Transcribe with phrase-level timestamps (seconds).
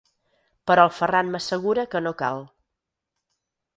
[0.69, 2.43] Però el Ferran m'assegura que no cal.